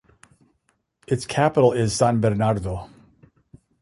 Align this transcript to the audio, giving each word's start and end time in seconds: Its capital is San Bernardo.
Its 1.05 1.27
capital 1.27 1.73
is 1.73 1.95
San 1.95 2.19
Bernardo. 2.21 2.89